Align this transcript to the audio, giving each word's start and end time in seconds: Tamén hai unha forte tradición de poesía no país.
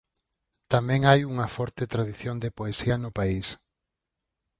Tamén 0.73 1.01
hai 1.09 1.21
unha 1.31 1.47
forte 1.55 1.83
tradición 1.93 2.35
de 2.43 2.53
poesía 2.57 2.95
no 3.03 3.11
país. 3.19 3.47